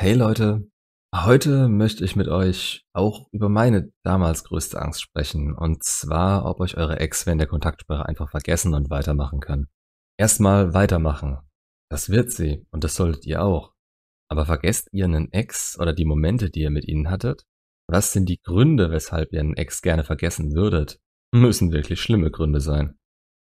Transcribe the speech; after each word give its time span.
Hey 0.00 0.14
Leute, 0.14 0.68
heute 1.14 1.68
möchte 1.68 2.04
ich 2.04 2.16
mit 2.16 2.26
euch 2.26 2.84
auch 2.92 3.28
über 3.30 3.48
meine 3.48 3.92
damals 4.02 4.42
größte 4.42 4.80
Angst 4.80 5.00
sprechen, 5.02 5.54
und 5.54 5.84
zwar, 5.84 6.44
ob 6.46 6.60
euch 6.60 6.76
eure 6.76 6.98
Ex 6.98 7.26
während 7.26 7.40
der 7.40 7.48
Kontaktsperre 7.48 8.06
einfach 8.06 8.30
vergessen 8.30 8.74
und 8.74 8.90
weitermachen 8.90 9.40
kann. 9.40 9.68
Erstmal 10.18 10.74
weitermachen. 10.74 11.38
Das 11.88 12.08
wird 12.08 12.32
sie 12.32 12.66
und 12.70 12.84
das 12.84 12.94
solltet 12.94 13.26
ihr 13.26 13.44
auch. 13.44 13.74
Aber 14.28 14.46
vergesst 14.46 14.88
ihr 14.92 15.04
einen 15.04 15.30
Ex 15.30 15.78
oder 15.78 15.92
die 15.92 16.06
Momente, 16.06 16.50
die 16.50 16.62
ihr 16.62 16.70
mit 16.70 16.88
ihnen 16.88 17.10
hattet? 17.10 17.44
Was 17.86 18.12
sind 18.12 18.28
die 18.28 18.40
Gründe, 18.42 18.90
weshalb 18.90 19.32
ihr 19.32 19.40
einen 19.40 19.54
Ex 19.54 19.82
gerne 19.82 20.04
vergessen 20.04 20.54
würdet? 20.54 20.98
Müssen 21.32 21.70
wirklich 21.70 22.00
schlimme 22.00 22.30
Gründe 22.30 22.60
sein. 22.60 22.98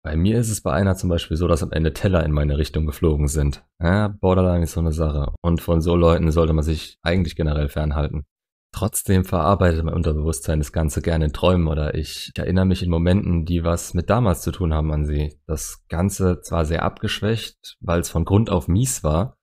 Bei 0.05 0.17
mir 0.17 0.37
ist 0.37 0.49
es 0.49 0.61
bei 0.61 0.73
einer 0.73 0.95
zum 0.95 1.09
Beispiel 1.09 1.37
so, 1.37 1.47
dass 1.47 1.63
am 1.63 1.71
Ende 1.71 1.93
Teller 1.93 2.25
in 2.25 2.33
meine 2.33 2.57
Richtung 2.57 2.85
geflogen 2.85 3.29
sind. 3.29 3.63
Ja, 3.81 4.09
Borderline 4.09 4.65
ist 4.65 4.73
so 4.73 4.81
eine 4.81 4.91
Sache. 4.91 5.33
Und 5.41 5.61
von 5.61 5.79
so 5.79 5.95
Leuten 5.95 6.29
sollte 6.31 6.51
man 6.51 6.63
sich 6.63 6.97
eigentlich 7.03 7.37
generell 7.37 7.69
fernhalten. 7.69 8.25
Trotzdem 8.73 9.23
verarbeitet 9.23 9.85
mein 9.85 9.93
Unterbewusstsein 9.93 10.59
das 10.59 10.73
Ganze 10.73 11.01
gerne 11.01 11.25
in 11.25 11.33
Träumen 11.33 11.67
oder 11.67 11.93
ich, 11.93 12.31
erinnere 12.35 12.65
mich 12.65 12.83
in 12.83 12.89
Momenten, 12.89 13.45
die 13.45 13.63
was 13.63 13.93
mit 13.93 14.09
damals 14.09 14.41
zu 14.41 14.51
tun 14.51 14.73
haben 14.73 14.91
an 14.91 15.05
sie. 15.05 15.39
Das 15.45 15.85
Ganze 15.87 16.41
zwar 16.41 16.65
sehr 16.65 16.83
abgeschwächt, 16.83 17.77
weil 17.79 18.01
es 18.01 18.09
von 18.09 18.25
Grund 18.25 18.49
auf 18.49 18.67
mies 18.67 19.03
war. 19.03 19.37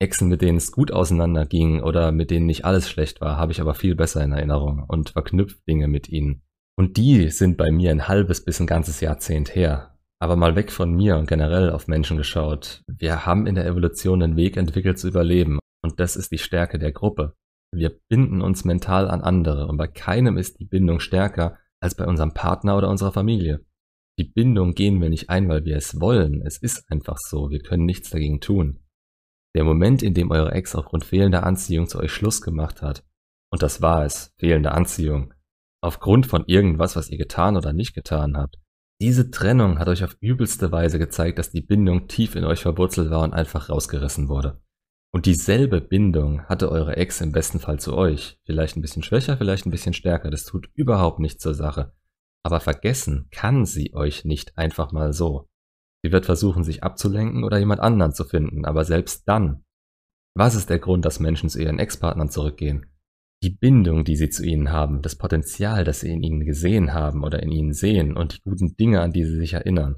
Echsen, 0.00 0.28
mit 0.28 0.42
denen 0.42 0.56
es 0.56 0.72
gut 0.72 0.90
auseinanderging 0.90 1.80
oder 1.80 2.10
mit 2.10 2.30
denen 2.30 2.46
nicht 2.46 2.64
alles 2.64 2.90
schlecht 2.90 3.20
war, 3.20 3.36
habe 3.36 3.52
ich 3.52 3.60
aber 3.60 3.74
viel 3.74 3.94
besser 3.94 4.24
in 4.24 4.32
Erinnerung 4.32 4.84
und 4.88 5.10
verknüpft 5.10 5.68
Dinge 5.68 5.86
mit 5.86 6.08
ihnen. 6.08 6.42
Und 6.76 6.96
die 6.96 7.28
sind 7.28 7.58
bei 7.58 7.70
mir 7.70 7.90
ein 7.90 8.08
halbes 8.08 8.42
bis 8.42 8.58
ein 8.58 8.66
ganzes 8.66 9.00
Jahrzehnt 9.00 9.54
her. 9.54 9.91
Aber 10.22 10.36
mal 10.36 10.54
weg 10.54 10.70
von 10.70 10.94
mir 10.94 11.16
und 11.16 11.26
generell 11.26 11.70
auf 11.70 11.88
Menschen 11.88 12.16
geschaut. 12.16 12.84
Wir 12.86 13.26
haben 13.26 13.48
in 13.48 13.56
der 13.56 13.66
Evolution 13.66 14.22
einen 14.22 14.36
Weg 14.36 14.56
entwickelt 14.56 14.96
zu 14.96 15.08
überleben. 15.08 15.58
Und 15.82 15.98
das 15.98 16.14
ist 16.14 16.30
die 16.30 16.38
Stärke 16.38 16.78
der 16.78 16.92
Gruppe. 16.92 17.34
Wir 17.74 17.98
binden 18.08 18.40
uns 18.40 18.64
mental 18.64 19.10
an 19.10 19.20
andere 19.20 19.66
und 19.66 19.78
bei 19.78 19.88
keinem 19.88 20.36
ist 20.36 20.60
die 20.60 20.64
Bindung 20.64 21.00
stärker 21.00 21.58
als 21.80 21.96
bei 21.96 22.06
unserem 22.06 22.34
Partner 22.34 22.76
oder 22.76 22.88
unserer 22.88 23.10
Familie. 23.10 23.66
Die 24.16 24.22
Bindung 24.22 24.74
gehen 24.74 25.00
wir 25.00 25.08
nicht 25.08 25.28
ein, 25.28 25.48
weil 25.48 25.64
wir 25.64 25.76
es 25.76 26.00
wollen. 26.00 26.40
Es 26.46 26.56
ist 26.56 26.88
einfach 26.88 27.16
so. 27.18 27.50
Wir 27.50 27.58
können 27.58 27.84
nichts 27.84 28.10
dagegen 28.10 28.40
tun. 28.40 28.78
Der 29.56 29.64
Moment, 29.64 30.04
in 30.04 30.14
dem 30.14 30.30
eure 30.30 30.52
Ex 30.52 30.76
aufgrund 30.76 31.04
fehlender 31.04 31.44
Anziehung 31.44 31.88
zu 31.88 31.98
euch 31.98 32.12
Schluss 32.12 32.42
gemacht 32.42 32.80
hat, 32.80 33.04
und 33.50 33.64
das 33.64 33.82
war 33.82 34.04
es, 34.04 34.32
fehlende 34.38 34.70
Anziehung, 34.70 35.34
aufgrund 35.82 36.26
von 36.26 36.44
irgendwas, 36.46 36.94
was 36.94 37.10
ihr 37.10 37.18
getan 37.18 37.56
oder 37.56 37.72
nicht 37.72 37.92
getan 37.92 38.36
habt, 38.36 38.61
diese 39.02 39.32
Trennung 39.32 39.80
hat 39.80 39.88
euch 39.88 40.04
auf 40.04 40.16
übelste 40.20 40.70
Weise 40.70 41.00
gezeigt, 41.00 41.40
dass 41.40 41.50
die 41.50 41.60
Bindung 41.60 42.06
tief 42.06 42.36
in 42.36 42.44
euch 42.44 42.62
verwurzelt 42.62 43.10
war 43.10 43.22
und 43.22 43.34
einfach 43.34 43.68
rausgerissen 43.68 44.28
wurde. 44.28 44.62
Und 45.12 45.26
dieselbe 45.26 45.80
Bindung 45.80 46.44
hatte 46.44 46.70
eure 46.70 46.96
Ex 46.96 47.20
im 47.20 47.32
besten 47.32 47.58
Fall 47.58 47.80
zu 47.80 47.96
euch. 47.96 48.38
Vielleicht 48.44 48.76
ein 48.76 48.80
bisschen 48.80 49.02
schwächer, 49.02 49.36
vielleicht 49.36 49.66
ein 49.66 49.72
bisschen 49.72 49.92
stärker. 49.92 50.30
Das 50.30 50.44
tut 50.44 50.70
überhaupt 50.74 51.18
nichts 51.18 51.42
zur 51.42 51.54
Sache. 51.54 51.92
Aber 52.44 52.60
vergessen 52.60 53.26
kann 53.32 53.66
sie 53.66 53.92
euch 53.92 54.24
nicht 54.24 54.56
einfach 54.56 54.92
mal 54.92 55.12
so. 55.12 55.48
Sie 56.04 56.12
wird 56.12 56.24
versuchen, 56.24 56.62
sich 56.62 56.84
abzulenken 56.84 57.42
oder 57.42 57.58
jemand 57.58 57.80
anderen 57.80 58.12
zu 58.12 58.22
finden, 58.22 58.64
aber 58.64 58.84
selbst 58.84 59.28
dann. 59.28 59.64
Was 60.34 60.54
ist 60.54 60.70
der 60.70 60.78
Grund, 60.78 61.04
dass 61.04 61.18
Menschen 61.18 61.48
zu 61.48 61.60
ihren 61.60 61.80
Ex-Partnern 61.80 62.30
zurückgehen? 62.30 62.86
Die 63.42 63.50
Bindung, 63.50 64.04
die 64.04 64.16
sie 64.16 64.30
zu 64.30 64.44
ihnen 64.44 64.70
haben, 64.70 65.02
das 65.02 65.16
Potenzial, 65.16 65.84
das 65.84 66.00
sie 66.00 66.12
in 66.12 66.22
ihnen 66.22 66.44
gesehen 66.44 66.94
haben 66.94 67.24
oder 67.24 67.42
in 67.42 67.50
ihnen 67.50 67.72
sehen 67.72 68.16
und 68.16 68.34
die 68.34 68.42
guten 68.42 68.76
Dinge, 68.76 69.00
an 69.00 69.12
die 69.12 69.24
sie 69.24 69.36
sich 69.36 69.54
erinnern. 69.54 69.96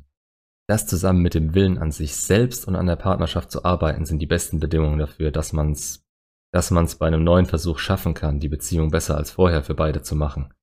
Das 0.66 0.86
zusammen 0.86 1.20
mit 1.20 1.34
dem 1.34 1.54
Willen 1.54 1.76
an 1.76 1.90
sich 1.90 2.16
selbst 2.16 2.66
und 2.66 2.74
an 2.74 2.86
der 2.86 2.96
Partnerschaft 2.96 3.50
zu 3.50 3.64
arbeiten, 3.64 4.06
sind 4.06 4.20
die 4.20 4.26
besten 4.26 4.60
Bedingungen 4.60 4.98
dafür, 4.98 5.30
dass 5.30 5.52
man's, 5.52 6.06
dass 6.52 6.70
man's 6.70 6.96
bei 6.96 7.06
einem 7.06 7.22
neuen 7.22 7.44
Versuch 7.44 7.78
schaffen 7.78 8.14
kann, 8.14 8.40
die 8.40 8.48
Beziehung 8.48 8.90
besser 8.90 9.16
als 9.18 9.30
vorher 9.30 9.62
für 9.62 9.74
beide 9.74 10.00
zu 10.00 10.16
machen. 10.16 10.54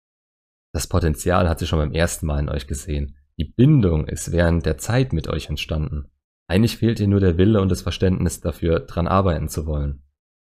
Das 0.73 0.87
Potenzial 0.87 1.47
hat 1.47 1.59
sie 1.59 1.67
schon 1.67 1.79
beim 1.79 1.91
ersten 1.91 2.25
Mal 2.25 2.39
in 2.39 2.49
euch 2.49 2.65
gesehen. 2.65 3.15
Die 3.37 3.45
Bindung 3.45 4.07
ist 4.07 4.31
während 4.31 4.65
der 4.65 4.79
Zeit 4.79 5.13
mit 5.13 5.27
euch 5.27 5.49
entstanden. 5.49 6.07
Eigentlich 6.47 6.77
fehlt 6.77 6.99
ihr 6.99 7.07
nur 7.07 7.19
der 7.19 7.37
Wille 7.37 7.61
und 7.61 7.69
das 7.69 7.81
Verständnis 7.81 8.41
dafür, 8.41 8.79
dran 8.81 9.07
arbeiten 9.07 9.49
zu 9.49 9.67
wollen. 9.67 10.00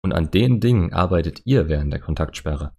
Und 0.04 0.14
an 0.14 0.32
den 0.32 0.60
Dingen 0.60 0.94
arbeitet 0.94 1.42
ihr 1.46 1.68
während 1.68 1.94
der 1.94 2.00
Kontaktsperre. 2.00 2.76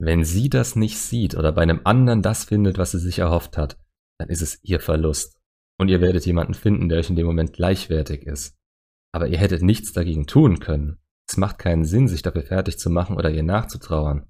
Wenn 0.00 0.24
sie 0.24 0.48
das 0.48 0.76
nicht 0.76 0.98
sieht 0.98 1.34
oder 1.34 1.52
bei 1.52 1.62
einem 1.62 1.80
anderen 1.84 2.22
das 2.22 2.44
findet, 2.44 2.78
was 2.78 2.92
sie 2.92 2.98
sich 2.98 3.20
erhofft 3.20 3.56
hat, 3.56 3.78
dann 4.18 4.28
ist 4.28 4.42
es 4.42 4.62
ihr 4.62 4.80
Verlust. 4.80 5.38
Und 5.78 5.88
ihr 5.88 6.00
werdet 6.00 6.26
jemanden 6.26 6.54
finden, 6.54 6.88
der 6.88 6.98
euch 6.98 7.10
in 7.10 7.16
dem 7.16 7.26
Moment 7.26 7.52
gleichwertig 7.52 8.26
ist. 8.26 8.56
Aber 9.12 9.28
ihr 9.28 9.38
hättet 9.38 9.62
nichts 9.62 9.92
dagegen 9.92 10.26
tun 10.26 10.60
können. 10.60 10.98
Es 11.28 11.36
macht 11.36 11.58
keinen 11.58 11.84
Sinn, 11.84 12.06
sich 12.06 12.22
dafür 12.22 12.42
fertig 12.42 12.78
zu 12.78 12.90
machen 12.90 13.16
oder 13.16 13.30
ihr 13.30 13.42
nachzutrauern. 13.42 14.28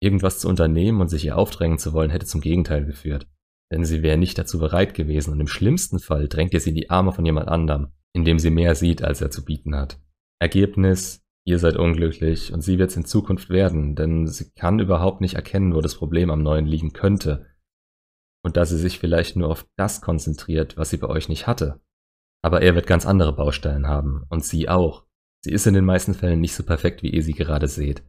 Irgendwas 0.00 0.38
zu 0.38 0.48
unternehmen 0.48 1.00
und 1.00 1.08
sich 1.08 1.24
ihr 1.24 1.36
aufdrängen 1.36 1.78
zu 1.78 1.92
wollen, 1.92 2.10
hätte 2.10 2.26
zum 2.26 2.40
Gegenteil 2.40 2.84
geführt. 2.84 3.26
Denn 3.72 3.84
sie 3.84 4.02
wäre 4.02 4.16
nicht 4.16 4.38
dazu 4.38 4.58
bereit 4.58 4.94
gewesen 4.94 5.32
und 5.32 5.40
im 5.40 5.48
schlimmsten 5.48 5.98
Fall 5.98 6.28
drängt 6.28 6.54
ihr 6.54 6.60
sie 6.60 6.70
in 6.70 6.76
die 6.76 6.90
Arme 6.90 7.12
von 7.12 7.26
jemand 7.26 7.48
anderem, 7.48 7.88
indem 8.14 8.38
sie 8.38 8.50
mehr 8.50 8.74
sieht, 8.74 9.02
als 9.02 9.20
er 9.20 9.30
zu 9.30 9.44
bieten 9.44 9.74
hat. 9.74 10.00
Ergebnis, 10.40 11.22
ihr 11.48 11.58
seid 11.58 11.76
unglücklich 11.76 12.52
und 12.52 12.60
sie 12.60 12.78
wird 12.78 12.90
es 12.90 12.96
in 12.98 13.06
Zukunft 13.06 13.48
werden, 13.48 13.94
denn 13.94 14.26
sie 14.26 14.50
kann 14.50 14.80
überhaupt 14.80 15.22
nicht 15.22 15.34
erkennen, 15.34 15.74
wo 15.74 15.80
das 15.80 15.94
Problem 15.94 16.30
am 16.30 16.42
Neuen 16.42 16.66
liegen 16.66 16.92
könnte. 16.92 17.46
Und 18.44 18.58
da 18.58 18.66
sie 18.66 18.76
sich 18.76 18.98
vielleicht 18.98 19.34
nur 19.34 19.48
auf 19.48 19.66
das 19.76 20.02
konzentriert, 20.02 20.76
was 20.76 20.90
sie 20.90 20.98
bei 20.98 21.08
euch 21.08 21.30
nicht 21.30 21.46
hatte. 21.46 21.80
Aber 22.42 22.60
er 22.60 22.74
wird 22.74 22.86
ganz 22.86 23.06
andere 23.06 23.34
Baustellen 23.34 23.88
haben 23.88 24.24
und 24.28 24.44
sie 24.44 24.68
auch. 24.68 25.06
Sie 25.42 25.50
ist 25.50 25.66
in 25.66 25.72
den 25.72 25.86
meisten 25.86 26.12
Fällen 26.12 26.40
nicht 26.40 26.54
so 26.54 26.64
perfekt, 26.64 27.02
wie 27.02 27.10
ihr 27.10 27.22
sie 27.22 27.32
gerade 27.32 27.66
seht. 27.66 28.02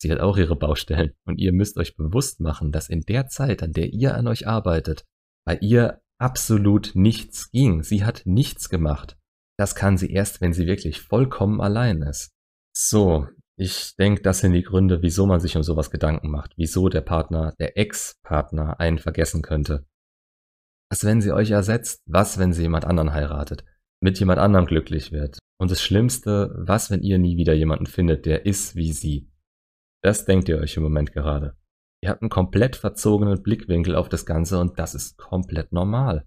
Sie 0.00 0.10
hat 0.10 0.20
auch 0.20 0.38
ihre 0.38 0.56
Baustellen 0.56 1.12
und 1.26 1.38
ihr 1.38 1.52
müsst 1.52 1.76
euch 1.76 1.96
bewusst 1.96 2.40
machen, 2.40 2.72
dass 2.72 2.88
in 2.88 3.02
der 3.02 3.28
Zeit, 3.28 3.62
an 3.62 3.72
der 3.72 3.92
ihr 3.92 4.14
an 4.14 4.26
euch 4.26 4.48
arbeitet, 4.48 5.04
bei 5.44 5.58
ihr 5.58 6.00
absolut 6.18 6.92
nichts 6.94 7.50
ging. 7.50 7.82
Sie 7.82 8.06
hat 8.06 8.22
nichts 8.24 8.70
gemacht. 8.70 9.18
Das 9.58 9.74
kann 9.74 9.98
sie 9.98 10.10
erst, 10.10 10.40
wenn 10.40 10.54
sie 10.54 10.66
wirklich 10.66 11.02
vollkommen 11.02 11.60
allein 11.60 12.00
ist. 12.00 12.35
So, 12.78 13.26
ich 13.58 13.96
denke, 13.96 14.20
das 14.20 14.40
sind 14.40 14.52
die 14.52 14.62
Gründe, 14.62 15.00
wieso 15.00 15.24
man 15.24 15.40
sich 15.40 15.56
um 15.56 15.62
sowas 15.62 15.90
Gedanken 15.90 16.30
macht, 16.30 16.52
wieso 16.58 16.90
der 16.90 17.00
Partner, 17.00 17.54
der 17.58 17.78
Ex-Partner 17.78 18.78
einen 18.78 18.98
vergessen 18.98 19.40
könnte. 19.40 19.86
Was, 20.90 21.02
wenn 21.02 21.22
sie 21.22 21.32
euch 21.32 21.52
ersetzt? 21.52 22.02
Was, 22.04 22.38
wenn 22.38 22.52
sie 22.52 22.60
jemand 22.60 22.84
anderen 22.84 23.14
heiratet? 23.14 23.64
Mit 24.02 24.20
jemand 24.20 24.40
anderem 24.40 24.66
glücklich 24.66 25.10
wird? 25.10 25.38
Und 25.58 25.70
das 25.70 25.80
Schlimmste, 25.80 26.54
was, 26.54 26.90
wenn 26.90 27.00
ihr 27.00 27.16
nie 27.16 27.38
wieder 27.38 27.54
jemanden 27.54 27.86
findet, 27.86 28.26
der 28.26 28.44
ist 28.44 28.76
wie 28.76 28.92
sie? 28.92 29.32
Das 30.02 30.26
denkt 30.26 30.50
ihr 30.50 30.58
euch 30.58 30.76
im 30.76 30.82
Moment 30.82 31.12
gerade. 31.12 31.56
Ihr 32.02 32.10
habt 32.10 32.20
einen 32.20 32.28
komplett 32.28 32.76
verzogenen 32.76 33.42
Blickwinkel 33.42 33.96
auf 33.96 34.10
das 34.10 34.26
Ganze 34.26 34.60
und 34.60 34.78
das 34.78 34.94
ist 34.94 35.16
komplett 35.16 35.72
normal. 35.72 36.26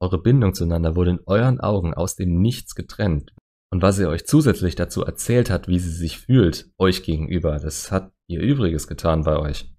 Eure 0.00 0.22
Bindung 0.22 0.54
zueinander 0.54 0.94
wurde 0.94 1.10
in 1.10 1.20
euren 1.26 1.58
Augen 1.58 1.92
aus 1.92 2.14
dem 2.14 2.40
Nichts 2.40 2.76
getrennt, 2.76 3.32
und 3.70 3.82
was 3.82 3.98
er 3.98 4.08
euch 4.08 4.26
zusätzlich 4.26 4.74
dazu 4.74 5.04
erzählt 5.04 5.50
hat, 5.50 5.68
wie 5.68 5.78
sie 5.78 5.92
sich 5.92 6.18
fühlt, 6.18 6.70
euch 6.78 7.02
gegenüber, 7.02 7.58
das 7.58 7.92
hat 7.92 8.12
ihr 8.26 8.40
Übriges 8.40 8.86
getan 8.86 9.24
bei 9.24 9.36
euch. 9.38 9.70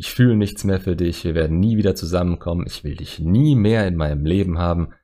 Ich 0.00 0.12
fühle 0.12 0.36
nichts 0.36 0.64
mehr 0.64 0.80
für 0.80 0.96
dich, 0.96 1.24
wir 1.24 1.34
werden 1.34 1.58
nie 1.58 1.76
wieder 1.76 1.94
zusammenkommen, 1.94 2.66
ich 2.66 2.84
will 2.84 2.96
dich 2.96 3.18
nie 3.18 3.56
mehr 3.56 3.86
in 3.86 3.96
meinem 3.96 4.24
Leben 4.24 4.58
haben. 4.58 4.94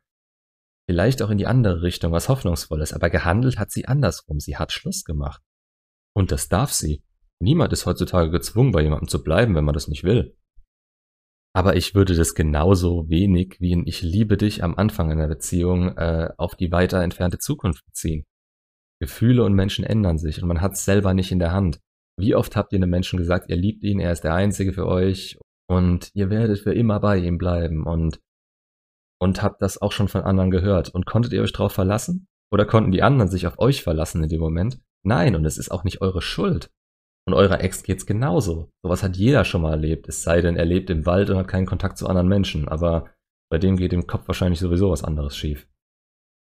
Vielleicht 0.89 1.23
auch 1.23 1.31
in 1.31 1.39
die 1.39 1.47
andere 1.47 1.83
Richtung, 1.83 2.13
was 2.13 2.29
Hoffnungsvolles, 2.29 2.93
aber 2.93 3.11
gehandelt 3.11 3.59
hat 3.59 3.71
sie 3.71 3.87
andersrum, 3.87 4.41
sie 4.41 4.57
hat 4.57 4.73
Schluss 4.73 5.05
gemacht. 5.05 5.43
Und 6.15 6.31
das 6.31 6.49
darf 6.49 6.73
sie. 6.73 7.03
Niemand 7.41 7.73
ist 7.73 7.87
heutzutage 7.87 8.31
gezwungen, 8.31 8.73
bei 8.73 8.83
jemandem 8.83 9.09
zu 9.09 9.23
bleiben, 9.23 9.55
wenn 9.55 9.65
man 9.65 9.75
das 9.75 9.89
nicht 9.89 10.05
will. 10.05 10.37
Aber 11.57 11.77
ich 11.77 11.95
würde 11.95 12.17
das 12.17 12.35
genauso 12.35 13.09
wenig 13.09 13.57
wie 13.61 13.75
ein 13.75 13.87
Ich 13.87 14.03
liebe 14.03 14.37
dich 14.37 14.65
am 14.65 14.75
Anfang 14.75 15.13
einer 15.13 15.29
Beziehung 15.29 15.97
äh, 15.97 16.31
auf 16.37 16.57
die 16.57 16.73
weiter 16.73 17.03
entfernte 17.03 17.39
Zukunft 17.39 17.87
beziehen. 17.87 18.25
Gefühle 19.01 19.45
und 19.45 19.55
Menschen 19.55 19.85
ändern 19.85 20.19
sich 20.19 20.43
und 20.43 20.49
man 20.49 20.61
hat 20.61 20.73
es 20.73 20.85
selber 20.85 21.15
nicht 21.15 21.31
in 21.31 21.39
der 21.39 21.53
Hand. 21.53 21.81
Wie 22.17 22.35
oft 22.35 22.57
habt 22.57 22.73
ihr 22.73 22.79
einem 22.79 22.91
Menschen 22.91 23.19
gesagt, 23.19 23.51
ihr 23.51 23.57
liebt 23.57 23.85
ihn, 23.85 24.01
er 24.01 24.13
ist 24.13 24.23
der 24.23 24.35
Einzige 24.35 24.73
für 24.73 24.87
euch 24.87 25.39
und 25.69 26.11
ihr 26.15 26.29
werdet 26.31 26.59
für 26.59 26.75
immer 26.75 27.01
bei 27.01 27.19
ihm 27.19 27.39
bleiben 27.39 27.87
und, 27.87 28.21
und 29.21 29.43
habt 29.43 29.63
das 29.63 29.81
auch 29.81 29.93
schon 29.93 30.09
von 30.09 30.23
anderen 30.23 30.51
gehört. 30.51 30.91
Und 30.91 31.07
konntet 31.07 31.33
ihr 31.33 31.43
euch 31.43 31.53
darauf 31.53 31.73
verlassen? 31.73 32.27
Oder 32.53 32.67
konnten 32.67 32.93
die 32.93 33.03
anderen 33.03 33.31
sich 33.31 33.47
auf 33.47 33.59
euch 33.59 33.83
verlassen 33.83 34.23
in 34.23 34.29
dem 34.29 34.41
Moment? 34.41 34.79
Nein, 35.05 35.35
und 35.35 35.45
es 35.45 35.59
ist 35.59 35.71
auch 35.71 35.85
nicht 35.85 36.01
eure 36.01 36.23
Schuld. 36.23 36.71
Und 37.27 37.35
eurer 37.35 37.63
Ex 37.63 37.83
geht's 37.83 38.07
genauso. 38.07 38.71
Sowas 38.83 39.03
hat 39.03 39.17
jeder 39.17 39.45
schon 39.45 39.63
mal 39.63 39.73
erlebt. 39.73 40.09
Es 40.09 40.23
sei 40.23 40.41
denn, 40.41 40.57
er 40.57 40.67
lebt 40.67 40.91
im 40.91 41.07
Wald 41.07 41.31
und 41.31 41.39
hat 41.39 41.49
keinen 41.49 41.67
Kontakt 41.67 41.97
zu 41.97 42.07
anderen 42.07 42.29
Menschen. 42.29 42.69
Aber 42.69 43.11
bei 43.51 43.59
dem 43.59 43.77
geht 43.77 43.93
im 43.93 44.07
Kopf 44.07 44.29
wahrscheinlich 44.29 44.61
sowieso 44.61 44.91
was 44.91 45.05
anderes 45.05 45.37
schief. 45.37 45.67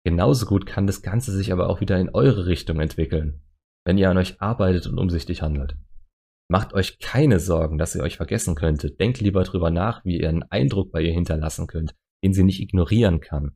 Genauso 0.04 0.46
gut 0.46 0.66
kann 0.66 0.86
das 0.86 1.02
Ganze 1.02 1.32
sich 1.32 1.52
aber 1.52 1.68
auch 1.68 1.80
wieder 1.80 1.98
in 1.98 2.10
eure 2.10 2.46
Richtung 2.46 2.80
entwickeln, 2.80 3.42
wenn 3.84 3.98
ihr 3.98 4.10
an 4.10 4.18
euch 4.18 4.40
arbeitet 4.40 4.86
und 4.86 4.98
umsichtig 4.98 5.42
handelt. 5.42 5.76
Macht 6.50 6.72
euch 6.72 6.98
keine 6.98 7.40
Sorgen, 7.40 7.76
dass 7.76 7.94
ihr 7.94 8.02
euch 8.02 8.16
vergessen 8.16 8.54
könntet. 8.54 9.00
Denkt 9.00 9.20
lieber 9.20 9.42
drüber 9.42 9.70
nach, 9.70 10.04
wie 10.04 10.20
ihr 10.20 10.28
einen 10.28 10.44
Eindruck 10.44 10.92
bei 10.92 11.02
ihr 11.02 11.12
hinterlassen 11.12 11.66
könnt, 11.66 11.94
den 12.24 12.32
sie 12.32 12.42
nicht 12.42 12.60
ignorieren 12.60 13.20
kann. 13.20 13.54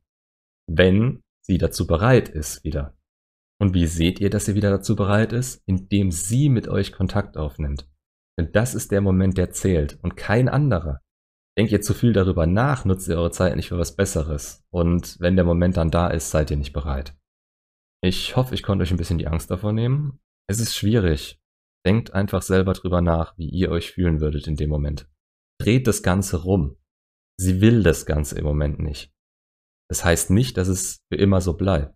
Wenn 0.67 1.21
sie 1.41 1.57
dazu 1.57 1.87
bereit 1.87 2.29
ist, 2.29 2.63
wieder. 2.63 2.95
Und 3.63 3.73
wie 3.73 3.87
seht 3.87 4.19
ihr, 4.19 4.29
dass 4.29 4.43
sie 4.43 4.55
wieder 4.55 4.71
dazu 4.71 4.93
bereit 4.93 5.31
ist? 5.31 5.63
Indem 5.65 6.11
sie 6.11 6.49
mit 6.49 6.67
euch 6.67 6.91
Kontakt 6.91 7.37
aufnimmt. 7.37 7.89
Denn 8.37 8.51
das 8.51 8.75
ist 8.75 8.91
der 8.91 8.99
Moment, 8.99 9.37
der 9.37 9.51
zählt 9.51 9.97
und 10.03 10.17
kein 10.17 10.49
anderer. 10.49 10.99
Denkt 11.57 11.71
ihr 11.71 11.79
zu 11.79 11.93
viel 11.93 12.11
darüber 12.11 12.45
nach, 12.45 12.83
nutzt 12.83 13.07
ihr 13.07 13.15
eure 13.15 13.31
Zeit 13.31 13.55
nicht 13.55 13.69
für 13.69 13.77
was 13.77 13.95
Besseres. 13.95 14.65
Und 14.69 15.17
wenn 15.21 15.37
der 15.37 15.45
Moment 15.45 15.77
dann 15.77 15.91
da 15.91 16.09
ist, 16.09 16.29
seid 16.29 16.51
ihr 16.51 16.57
nicht 16.57 16.73
bereit. 16.73 17.15
Ich 18.03 18.35
hoffe, 18.35 18.53
ich 18.53 18.63
konnte 18.63 18.83
euch 18.83 18.91
ein 18.91 18.97
bisschen 18.97 19.17
die 19.17 19.27
Angst 19.27 19.49
davor 19.49 19.71
nehmen. 19.71 20.19
Es 20.49 20.59
ist 20.59 20.75
schwierig. 20.75 21.39
Denkt 21.85 22.13
einfach 22.13 22.41
selber 22.41 22.73
drüber 22.73 22.99
nach, 22.99 23.37
wie 23.37 23.47
ihr 23.47 23.71
euch 23.71 23.93
fühlen 23.93 24.19
würdet 24.19 24.45
in 24.45 24.57
dem 24.57 24.71
Moment. 24.71 25.09
Dreht 25.61 25.87
das 25.87 26.03
Ganze 26.03 26.43
rum. 26.43 26.75
Sie 27.39 27.61
will 27.61 27.81
das 27.81 28.05
Ganze 28.05 28.37
im 28.37 28.43
Moment 28.43 28.79
nicht. 28.79 29.13
Das 29.89 30.03
heißt 30.03 30.31
nicht, 30.31 30.57
dass 30.57 30.67
es 30.67 30.99
für 31.09 31.17
immer 31.17 31.39
so 31.39 31.53
bleibt. 31.53 31.95